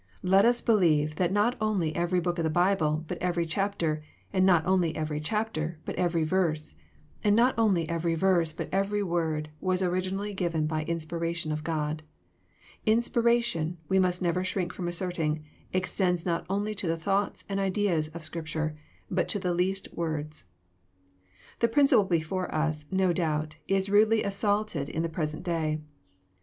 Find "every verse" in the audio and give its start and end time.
5.95-6.73, 7.87-8.51